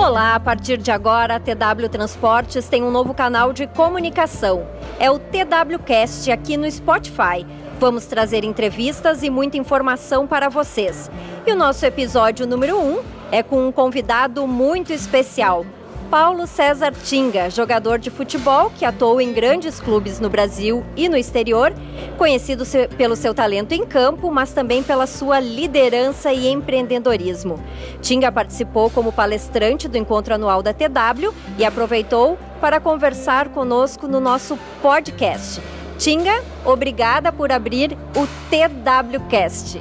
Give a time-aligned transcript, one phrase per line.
[0.00, 4.66] Olá, a partir de agora a TW Transportes tem um novo canal de comunicação.
[4.98, 7.46] É o TWcast aqui no Spotify.
[7.78, 11.10] Vamos trazer entrevistas e muita informação para vocês.
[11.46, 15.66] E o nosso episódio número 1 um é com um convidado muito especial.
[16.10, 21.16] Paulo César Tinga, jogador de futebol que atuou em grandes clubes no Brasil e no
[21.16, 21.72] exterior,
[22.18, 22.64] conhecido
[22.98, 27.62] pelo seu talento em campo, mas também pela sua liderança e empreendedorismo.
[28.02, 34.18] Tinga participou como palestrante do encontro anual da TW e aproveitou para conversar conosco no
[34.18, 35.62] nosso podcast.
[35.96, 39.80] Tinga, obrigada por abrir o TWcast.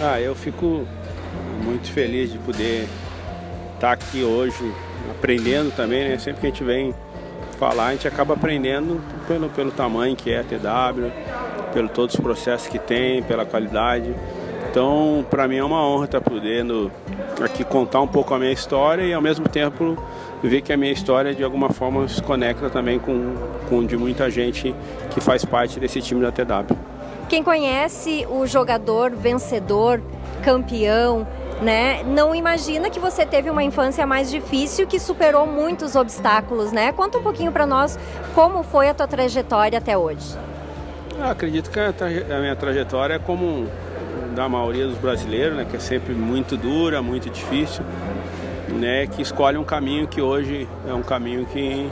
[0.00, 0.86] Ah, eu fico
[1.62, 2.88] muito feliz de poder
[3.80, 4.74] estar aqui hoje
[5.10, 6.18] aprendendo também, né?
[6.18, 6.94] Sempre que a gente vem
[7.58, 11.10] falar, a gente acaba aprendendo pelo, pelo tamanho que é a TW,
[11.72, 14.14] pelo todos os processos que tem, pela qualidade.
[14.70, 16.92] Então, para mim é uma honra estar podendo
[17.42, 19.96] aqui contar um pouco a minha história e ao mesmo tempo
[20.42, 23.34] ver que a minha história de alguma forma se conecta também com,
[23.68, 24.74] com de muita gente
[25.10, 26.76] que faz parte desse time da TW.
[27.30, 30.02] Quem conhece o jogador vencedor,
[30.42, 31.26] campeão,
[31.60, 32.02] né?
[32.04, 36.92] Não imagina que você teve uma infância mais difícil, que superou muitos obstáculos, né?
[36.92, 37.98] Conta um pouquinho para nós
[38.34, 40.36] como foi a tua trajetória até hoje.
[41.18, 41.92] Eu acredito que a,
[42.36, 43.66] a minha trajetória é como
[44.34, 45.66] da maioria dos brasileiros, né?
[45.68, 47.84] Que é sempre muito dura, muito difícil,
[48.68, 49.06] né?
[49.06, 51.88] Que escolhe um caminho que hoje é um caminho que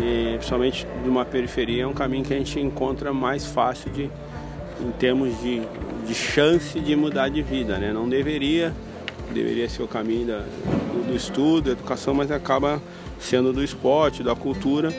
[0.00, 4.10] e, principalmente de uma periferia, é um caminho que a gente encontra mais fácil de,
[4.80, 5.60] em termos de,
[6.06, 7.92] de chance de mudar de vida, né?
[7.92, 8.72] Não deveria,
[9.32, 12.82] deveria ser o caminho da, do, do, estudo, da educação, mas acaba
[13.18, 14.92] sendo do esporte, da cultura.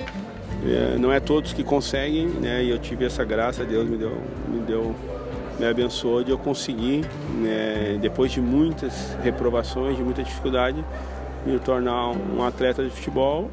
[0.66, 2.64] É, não é todos que conseguem, né?
[2.64, 4.96] E eu tive essa graça, Deus me deu, me deu,
[5.60, 7.98] me abençoou de eu conseguir, né?
[8.02, 10.84] depois de muitas reprovações, de muita dificuldade,
[11.46, 13.52] me tornar um atleta de futebol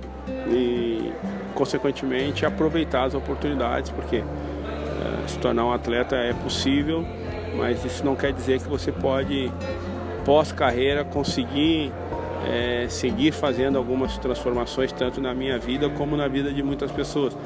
[0.48, 1.12] e,
[1.54, 7.04] consequentemente, aproveitar as oportunidades, porque é, se tornar um atleta é possível,
[7.56, 9.50] mas isso não quer dizer que você pode,
[10.24, 11.92] pós-carreira, conseguir
[12.46, 17.36] é, seguir fazendo algumas transformações, tanto na minha vida como na vida de muitas pessoas.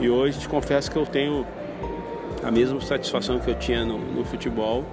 [0.00, 1.46] E hoje te confesso que eu tenho
[2.42, 4.84] a mesma satisfação que eu tinha no, no futebol,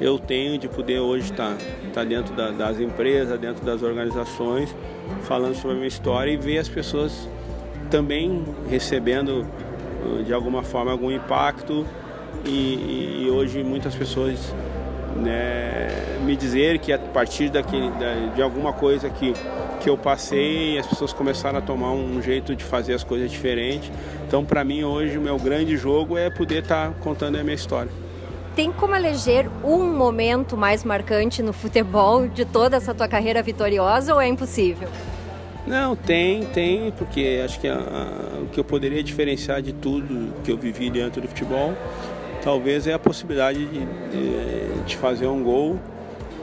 [0.00, 1.56] eu tenho de poder hoje estar,
[1.86, 4.74] estar dentro da, das empresas, dentro das organizações,
[5.22, 7.28] falando sobre a minha história e ver as pessoas
[7.90, 9.46] também recebendo
[10.24, 11.86] de alguma forma algum impacto
[12.44, 14.54] e, e hoje muitas pessoas
[15.16, 15.88] né,
[16.24, 17.90] me dizer que a partir daquele,
[18.34, 19.32] de alguma coisa que,
[19.80, 23.90] que eu passei, as pessoas começaram a tomar um jeito de fazer as coisas diferentes.
[24.26, 27.54] Então, para mim, hoje, o meu grande jogo é poder estar tá contando a minha
[27.54, 27.90] história.
[28.54, 34.12] Tem como eleger um momento mais marcante no futebol de toda essa tua carreira vitoriosa
[34.12, 34.88] ou é impossível?
[35.66, 40.32] Não, tem, tem, porque acho que a, a, o que eu poderia diferenciar de tudo
[40.42, 41.74] que eu vivi dentro do futebol
[42.42, 45.78] talvez é a possibilidade de, de, de fazer um gol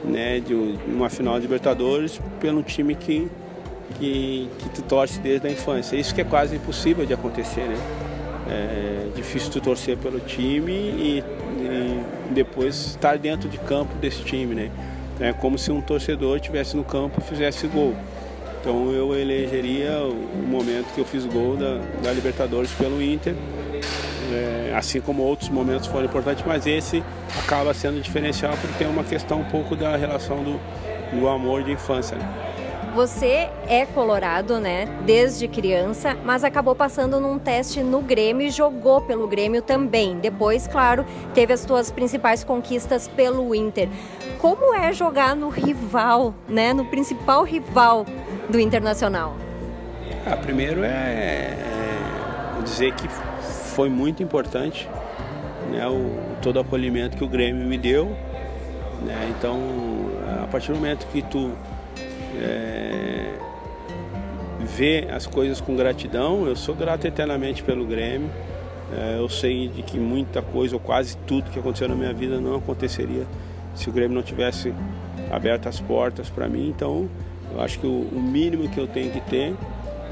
[0.04, 3.28] né, de uma final de Libertadores pelo time que,
[3.98, 5.96] que, que tu torce desde a infância.
[5.96, 7.76] Isso que é quase impossível de acontecer, né?
[8.50, 11.24] É difícil tu torcer pelo time e,
[11.60, 14.70] e depois estar dentro de campo desse time, né?
[15.20, 17.94] É como se um torcedor estivesse no campo e fizesse gol.
[18.60, 23.34] Então eu elegeria o momento que eu fiz gol da, da Libertadores pelo Inter
[24.78, 27.02] assim como outros momentos foram importantes, mas esse
[27.36, 30.60] acaba sendo diferencial porque tem uma questão um pouco da relação do,
[31.12, 32.16] do amor de infância.
[32.16, 32.24] Né?
[32.94, 39.00] Você é colorado, né, desde criança, mas acabou passando num teste no Grêmio e jogou
[39.00, 40.18] pelo Grêmio também.
[40.18, 43.88] Depois, claro, teve as suas principais conquistas pelo Inter.
[44.38, 48.06] Como é jogar no rival, né, no principal rival
[48.48, 49.36] do Internacional?
[50.24, 53.08] Ah, primeiro é, é dizer que
[53.78, 54.88] foi muito importante
[55.70, 58.06] né, o, todo o acolhimento que o Grêmio me deu.
[59.06, 59.56] Né, então,
[60.42, 61.52] a partir do momento que tu
[62.42, 63.34] é,
[64.58, 68.28] vê as coisas com gratidão, eu sou grato eternamente pelo Grêmio.
[68.92, 72.40] É, eu sei de que muita coisa, ou quase tudo que aconteceu na minha vida
[72.40, 73.28] não aconteceria
[73.76, 74.74] se o Grêmio não tivesse
[75.30, 76.68] aberto as portas para mim.
[76.68, 77.08] Então,
[77.54, 79.54] eu acho que o, o mínimo que eu tenho que ter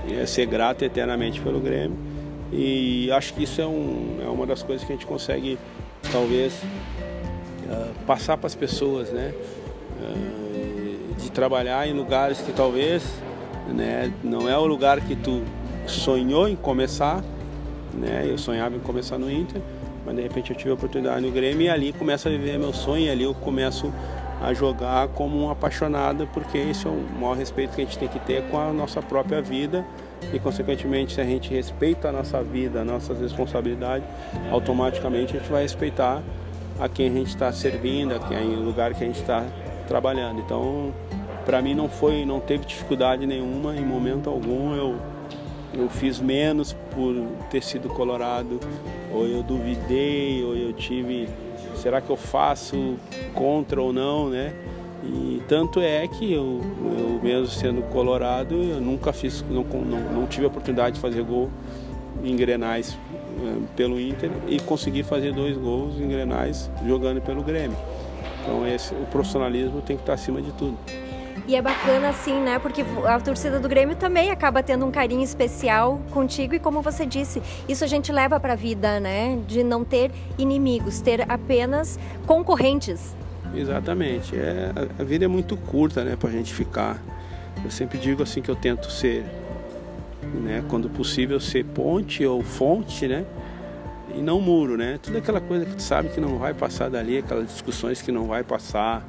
[0.08, 2.05] é ser grato eternamente pelo Grêmio
[2.52, 5.58] e acho que isso é, um, é uma das coisas que a gente consegue,
[6.12, 9.34] talvez, uh, passar para as pessoas, né?
[10.00, 13.02] Uh, de trabalhar em lugares que talvez
[13.68, 15.42] né, não é o lugar que tu
[15.86, 17.24] sonhou em começar,
[17.92, 18.24] né?
[18.28, 19.60] Eu sonhava em começar no Inter,
[20.04, 22.72] mas de repente eu tive a oportunidade no Grêmio e ali começo a viver meu
[22.72, 23.92] sonho, e ali eu começo
[24.40, 28.08] a jogar como um apaixonado, porque esse é o maior respeito que a gente tem
[28.08, 29.84] que ter com a nossa própria vida
[30.32, 34.06] e, consequentemente, se a gente respeita a nossa vida, as nossas responsabilidades,
[34.50, 36.22] automaticamente a gente vai respeitar
[36.78, 39.44] a quem a gente está servindo, a quem, o lugar que a gente está
[39.88, 40.40] trabalhando.
[40.40, 40.92] Então,
[41.44, 44.74] para mim não foi, não teve dificuldade nenhuma em momento algum.
[44.74, 44.96] Eu
[45.76, 47.14] eu fiz menos por
[47.50, 48.58] ter sido colorado,
[49.12, 51.28] ou eu duvidei, ou eu tive,
[51.74, 52.96] será que eu faço
[53.34, 54.54] contra ou não, né?
[55.06, 60.26] E tanto é que eu, eu mesmo sendo colorado, eu nunca fiz, não, não, não
[60.26, 61.50] tive a oportunidade de fazer gol
[62.24, 62.98] em Grenais
[63.38, 67.76] eh, pelo Inter e consegui fazer dois gols em Grenais jogando pelo Grêmio.
[68.42, 70.76] Então esse, o profissionalismo tem que estar acima de tudo.
[71.46, 72.58] E é bacana assim, né?
[72.58, 77.06] Porque a torcida do Grêmio também acaba tendo um carinho especial contigo e como você
[77.06, 79.38] disse, isso a gente leva para a vida, né?
[79.46, 83.14] De não ter inimigos, ter apenas concorrentes.
[83.56, 84.36] Exatamente.
[84.36, 87.02] É, a vida é muito curta, né, pra gente ficar.
[87.64, 89.24] Eu sempre digo assim que eu tento ser,
[90.34, 93.24] né, quando possível ser ponte ou fonte, né?
[94.14, 94.98] E não muro, né?
[95.02, 98.26] Tudo aquela coisa que tu sabe que não vai passar dali, aquelas discussões que não
[98.26, 99.06] vai passar,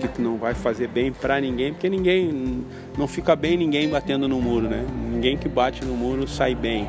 [0.00, 2.64] que tu não vai fazer bem para ninguém, porque ninguém
[2.98, 4.84] não fica bem ninguém batendo no muro, né?
[5.12, 6.88] Ninguém que bate no muro sai bem.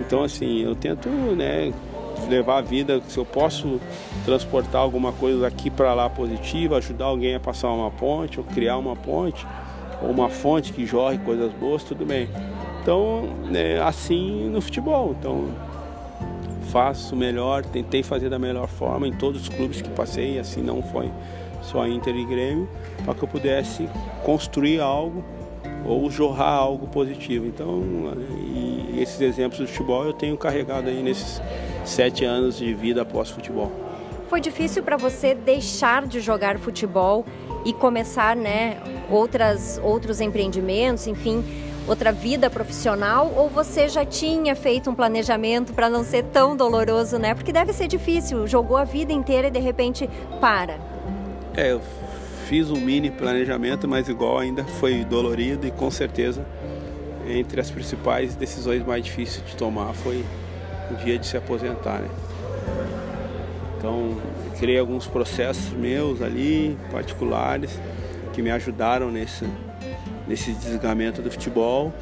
[0.00, 1.72] Então assim, eu tento, né,
[2.28, 3.80] levar a vida, se eu posso
[4.24, 8.76] transportar alguma coisa daqui para lá positiva, ajudar alguém a passar uma ponte, ou criar
[8.78, 9.46] uma ponte,
[10.02, 12.28] ou uma fonte que jorre coisas boas, tudo bem.
[12.82, 15.14] Então, é assim no futebol.
[15.18, 15.48] Então,
[16.70, 20.82] faço melhor, tentei fazer da melhor forma em todos os clubes que passei, assim não
[20.82, 21.10] foi
[21.62, 22.68] só Inter e Grêmio,
[23.04, 23.88] para que eu pudesse
[24.24, 25.22] construir algo
[25.84, 27.46] ou jorrar algo positivo.
[27.46, 27.82] Então,
[28.96, 31.40] esses exemplos do futebol eu tenho carregado aí nesses
[31.84, 33.70] sete anos de vida após futebol.
[34.28, 37.24] Foi difícil para você deixar de jogar futebol
[37.64, 38.80] e começar, né,
[39.10, 41.44] outras outros empreendimentos, enfim,
[41.86, 47.18] outra vida profissional ou você já tinha feito um planejamento para não ser tão doloroso,
[47.18, 47.34] né?
[47.34, 50.08] Porque deve ser difícil, jogou a vida inteira e de repente
[50.40, 50.78] para.
[51.56, 51.80] É, eu
[52.46, 56.46] fiz um mini planejamento, mas igual ainda foi dolorido e com certeza
[57.28, 60.24] entre as principais decisões mais difíceis de tomar foi
[60.92, 62.08] o dia de se aposentar, né?
[63.78, 64.16] Então,
[64.58, 67.80] criei alguns processos meus ali, particulares,
[68.32, 69.46] que me ajudaram nesse,
[70.28, 71.92] nesse desligamento do futebol.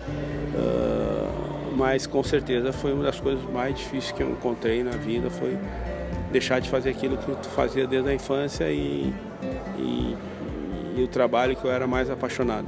[0.54, 5.30] Uh, mas com certeza foi uma das coisas mais difíceis que eu encontrei na vida,
[5.30, 5.56] foi
[6.32, 9.14] deixar de fazer aquilo que tu fazia desde a infância e,
[9.78, 10.16] e,
[10.96, 12.66] e o trabalho que eu era mais apaixonado.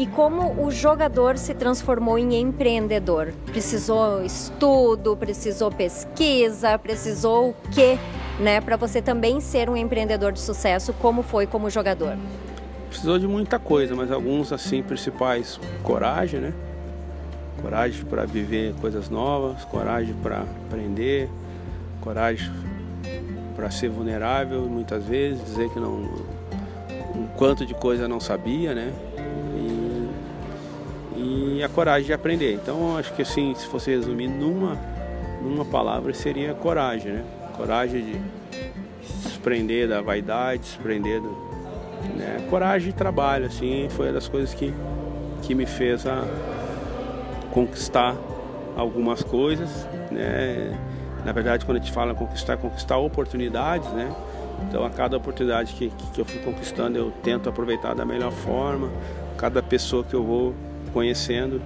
[0.00, 3.34] E como o jogador se transformou em empreendedor?
[3.44, 7.98] Precisou estudo, precisou pesquisa, precisou o quê,
[8.38, 12.16] né, para você também ser um empreendedor de sucesso, como foi como jogador?
[12.88, 16.54] Precisou de muita coisa, mas alguns assim principais, coragem, né?
[17.60, 21.28] Coragem para viver coisas novas, coragem para aprender,
[22.00, 22.50] coragem
[23.54, 26.08] para ser vulnerável muitas vezes, dizer que não
[27.14, 28.94] um quanto de coisa não sabia, né?
[31.60, 32.54] E, e a coragem de aprender.
[32.54, 34.78] Então acho que assim, se fosse resumir numa
[35.42, 37.24] numa palavra seria coragem, né?
[37.56, 38.12] Coragem de
[39.06, 41.50] se desprender da vaidade, se do,
[42.16, 42.46] né?
[42.50, 44.72] Coragem de trabalho, assim, foi uma das coisas que
[45.42, 46.24] que me fez a
[47.50, 48.14] conquistar
[48.76, 50.78] algumas coisas, né?
[51.24, 54.14] Na verdade, quando a gente fala conquistar, conquistar oportunidades, né?
[54.68, 58.90] Então, a cada oportunidade que, que eu fui conquistando, eu tento aproveitar da melhor forma.
[59.36, 60.54] Cada pessoa que eu vou
[60.92, 61.60] conhecendo,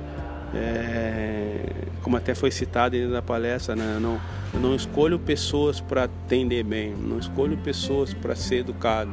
[0.54, 1.60] é,
[2.02, 3.98] como até foi citado da palestra, né?
[4.00, 4.20] não,
[4.52, 9.12] eu não escolho pessoas para atender bem, não escolho pessoas para ser educado.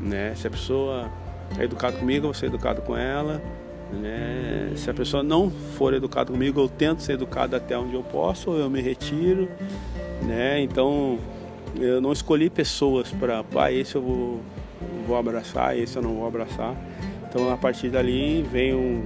[0.00, 0.34] Né?
[0.34, 1.10] Se a pessoa
[1.58, 3.40] é educada comigo, eu vou ser educado com ela.
[3.92, 4.72] Né?
[4.76, 8.50] Se a pessoa não for educada comigo, eu tento ser educado até onde eu posso,
[8.50, 9.48] ou eu me retiro.
[10.22, 10.60] Né?
[10.60, 11.18] Então,
[11.78, 14.40] eu não escolhi pessoas para, ah, esse eu vou,
[15.06, 16.74] vou abraçar, esse eu não vou abraçar.
[17.28, 19.02] Então, a partir dali vem um,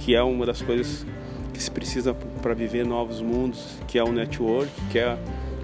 [0.00, 1.06] que é uma das coisas
[1.52, 5.18] que se precisa para viver novos mundos, que é o network, que é a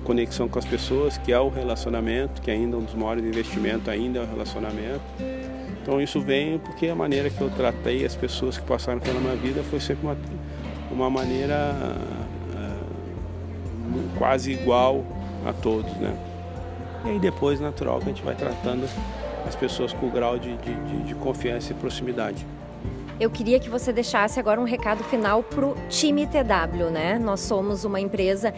[0.04, 3.88] conexão com as pessoas, que é o relacionamento, que ainda é um dos maiores investimentos
[3.88, 5.00] ainda é o relacionamento.
[5.82, 9.36] Então isso vem porque a maneira que eu tratei as pessoas que passaram pela minha
[9.36, 10.16] vida foi sempre uma,
[10.90, 11.74] uma maneira
[12.52, 12.88] uh,
[14.18, 15.04] quase igual
[15.46, 16.16] a todos, né?
[17.04, 18.88] E aí depois, natural, que a gente vai tratando
[19.46, 22.44] as pessoas com grau de, de, de confiança e proximidade.
[23.18, 27.18] Eu queria que você deixasse agora um recado final para o time TW, né?
[27.18, 28.52] Nós somos uma empresa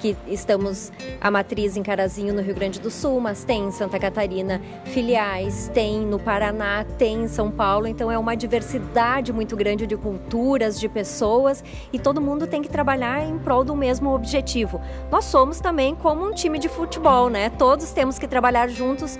[0.00, 3.98] que estamos a matriz em Carazinho, no Rio Grande do Sul, mas tem em Santa
[3.98, 9.84] Catarina filiais, tem no Paraná, tem em São Paulo, então é uma diversidade muito grande
[9.84, 14.80] de culturas, de pessoas e todo mundo tem que trabalhar em prol do mesmo objetivo.
[15.10, 17.50] Nós somos também como um time de futebol, né?
[17.50, 19.18] Todos temos que trabalhar juntos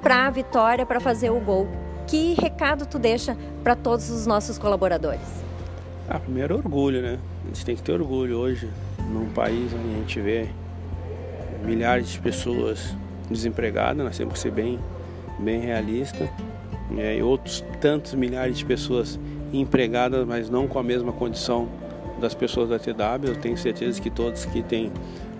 [0.00, 1.85] para a vitória, para fazer o gol.
[2.06, 5.44] Que recado tu deixa para todos os nossos colaboradores?
[6.08, 7.18] Ah, primeiro orgulho, né?
[7.44, 8.70] A gente tem que ter orgulho hoje
[9.10, 10.48] num país onde a gente vê
[11.64, 12.94] milhares de pessoas
[13.28, 14.78] desempregadas, nós temos que ser bem,
[15.38, 16.30] bem realista,
[16.90, 19.18] e outros tantos milhares de pessoas
[19.52, 21.68] empregadas, mas não com a mesma condição
[22.20, 23.26] das pessoas da TW.
[23.26, 24.92] Eu tenho certeza que todos que têm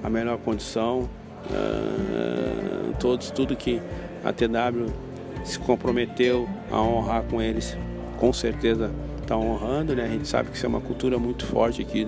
[0.03, 1.09] a melhor condição,
[1.49, 3.81] uh, todos, tudo que
[4.25, 5.06] a TW
[5.47, 7.77] se comprometeu a honrar com eles,
[8.19, 8.91] com certeza
[9.23, 10.05] está honrando, né?
[10.05, 12.07] A gente sabe que isso é uma cultura muito forte aqui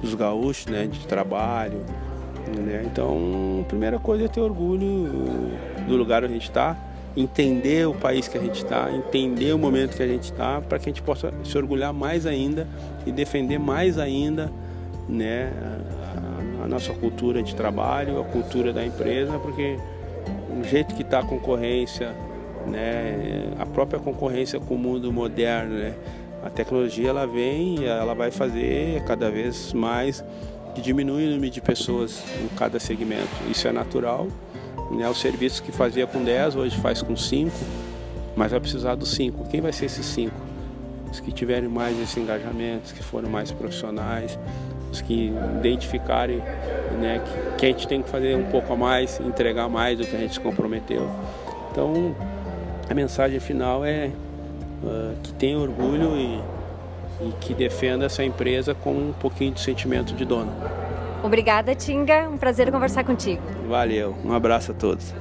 [0.00, 1.84] dos gaúchos, né, de trabalho.
[2.56, 2.82] Né?
[2.84, 5.08] Então, primeira coisa é ter orgulho
[5.86, 6.76] do lugar onde a gente está,
[7.16, 10.78] entender o país que a gente está, entender o momento que a gente está, para
[10.78, 12.66] que a gente possa se orgulhar mais ainda
[13.06, 14.50] e defender mais ainda
[15.08, 15.52] né,
[16.62, 19.76] a nossa cultura de trabalho, a cultura da empresa, porque
[20.58, 22.14] o jeito que está a concorrência,
[22.68, 25.94] né, a própria concorrência com o mundo moderno, né,
[26.42, 30.24] a tecnologia ela vem ela vai fazer cada vez mais
[30.74, 33.28] que diminui o número de pessoas em cada segmento.
[33.50, 34.28] Isso é natural.
[34.92, 35.08] Né?
[35.08, 37.50] O serviço que fazia com 10 hoje faz com 5,
[38.36, 39.48] mas vai precisar dos 5.
[39.48, 40.32] Quem vai ser esses 5?
[41.10, 44.38] Os que tiverem mais esse engajamento, os que foram mais profissionais,
[44.92, 46.38] os que identificarem
[47.00, 50.06] né, que, que a gente tem que fazer um pouco a mais, entregar mais do
[50.06, 51.08] que a gente se comprometeu.
[51.70, 52.14] Então,
[52.88, 54.10] a mensagem final é
[54.82, 56.40] uh, que tenha orgulho e,
[57.26, 60.52] e que defenda essa empresa com um pouquinho de sentimento de dono.
[61.22, 62.28] Obrigada, Tinga.
[62.28, 63.42] Um prazer conversar contigo.
[63.68, 64.14] Valeu.
[64.24, 65.12] Um abraço a todos.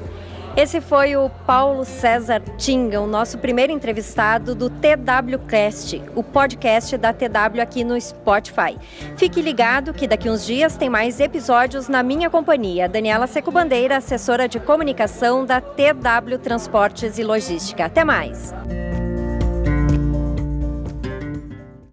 [0.58, 7.14] Esse foi o Paulo César Tinga, o nosso primeiro entrevistado do TWCast, o podcast da
[7.14, 8.76] TW aqui no Spotify.
[9.18, 13.98] Fique ligado que daqui uns dias tem mais episódios na minha companhia, Daniela Seco Bandeira,
[13.98, 17.86] assessora de comunicação da TW Transportes e Logística.
[17.86, 18.52] Até mais!